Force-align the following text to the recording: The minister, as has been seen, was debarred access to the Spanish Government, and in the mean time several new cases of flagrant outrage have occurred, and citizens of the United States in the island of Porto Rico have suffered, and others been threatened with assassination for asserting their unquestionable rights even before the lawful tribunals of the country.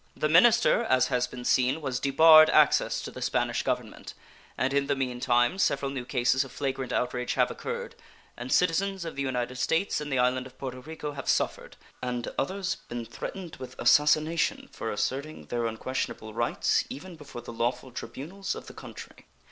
The 0.15 0.27
minister, 0.27 0.81
as 0.85 1.09
has 1.09 1.27
been 1.27 1.45
seen, 1.45 1.79
was 1.79 1.99
debarred 1.99 2.49
access 2.49 3.01
to 3.03 3.11
the 3.11 3.21
Spanish 3.21 3.61
Government, 3.61 4.15
and 4.57 4.73
in 4.73 4.87
the 4.87 4.95
mean 4.95 5.19
time 5.19 5.59
several 5.59 5.91
new 5.91 6.05
cases 6.05 6.43
of 6.43 6.51
flagrant 6.51 6.91
outrage 6.91 7.35
have 7.35 7.51
occurred, 7.51 7.93
and 8.35 8.51
citizens 8.51 9.05
of 9.05 9.15
the 9.15 9.21
United 9.21 9.57
States 9.59 10.01
in 10.01 10.09
the 10.09 10.17
island 10.17 10.47
of 10.47 10.57
Porto 10.57 10.81
Rico 10.81 11.11
have 11.11 11.29
suffered, 11.29 11.75
and 12.01 12.33
others 12.39 12.73
been 12.73 13.05
threatened 13.05 13.57
with 13.57 13.75
assassination 13.77 14.69
for 14.71 14.91
asserting 14.91 15.45
their 15.45 15.67
unquestionable 15.67 16.33
rights 16.33 16.83
even 16.89 17.15
before 17.15 17.41
the 17.43 17.53
lawful 17.53 17.91
tribunals 17.91 18.55
of 18.55 18.65
the 18.65 18.73
country. 18.73 19.27